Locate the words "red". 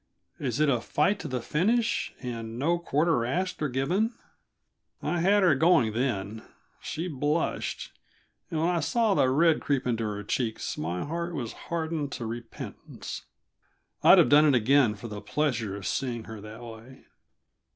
9.29-9.61